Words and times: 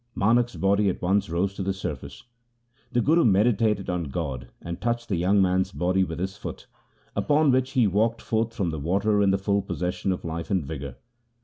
Manak's 0.15 0.55
body 0.55 0.89
at 0.89 0.99
once 0.99 1.29
rose 1.29 1.53
to 1.53 1.61
the 1.61 1.73
surface. 1.73 2.23
The 2.91 3.01
Guru 3.01 3.23
meditated 3.23 3.87
on 3.87 4.05
God, 4.05 4.47
and 4.59 4.81
touched 4.81 5.09
the 5.09 5.15
young 5.15 5.39
man's 5.43 5.71
body 5.71 6.03
with 6.03 6.17
his 6.17 6.37
foot, 6.37 6.65
upon 7.15 7.51
which 7.51 7.73
he 7.73 7.85
walked 7.85 8.19
forth 8.19 8.51
from 8.51 8.71
the 8.71 8.79
water 8.79 9.21
in 9.21 9.29
the 9.29 9.37
full 9.37 9.61
possession 9.61 10.11
of 10.11 10.25
life 10.25 10.49
and 10.49 10.65
vigour. 10.65 10.95